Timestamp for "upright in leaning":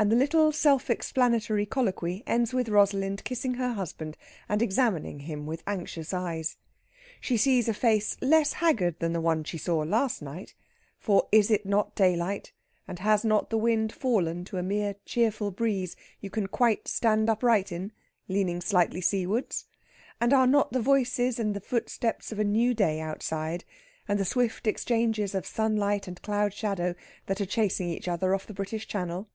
17.28-18.62